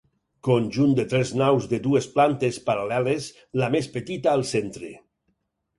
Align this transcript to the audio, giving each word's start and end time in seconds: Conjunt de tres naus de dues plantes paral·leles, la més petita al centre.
Conjunt 0.45 0.95
de 0.99 1.05
tres 1.11 1.33
naus 1.41 1.67
de 1.75 1.81
dues 1.89 2.09
plantes 2.17 2.59
paral·leles, 2.71 3.29
la 3.65 3.71
més 3.79 3.95
petita 3.99 4.37
al 4.37 4.47
centre. 4.57 4.93